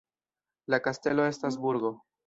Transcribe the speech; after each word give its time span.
La 0.75 0.79
kastelo 0.87 1.29
estas 1.35 1.63
burgo. 1.67 1.97